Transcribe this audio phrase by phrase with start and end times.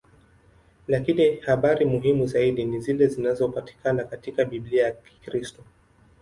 [0.87, 5.63] Lakini habari muhimu zaidi ni zile zinazopatikana katika Biblia ya Kikristo.